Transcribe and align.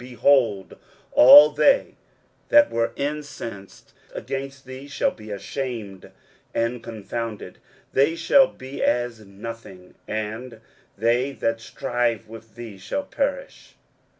23:041:011 0.01 0.09
Behold, 0.13 0.77
all 1.11 1.49
they 1.51 1.95
that 2.49 2.71
were 2.71 2.91
incensed 2.95 3.93
against 4.15 4.65
thee 4.65 4.87
shall 4.87 5.11
be 5.11 5.29
ashamed 5.29 6.09
and 6.55 6.81
confounded: 6.81 7.59
they 7.93 8.15
shall 8.15 8.47
be 8.47 8.81
as 8.81 9.19
nothing; 9.23 9.93
and 10.07 10.59
they 10.97 11.31
that 11.33 11.61
strive 11.61 12.27
with 12.27 12.55
thee 12.55 12.79
shall 12.79 13.03
perish. 13.03 13.75